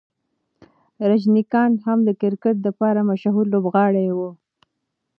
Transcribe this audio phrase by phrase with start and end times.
[1.09, 4.19] راجنیکانټ هم د کرکټ د پاره مشهوره لوبغاړی و.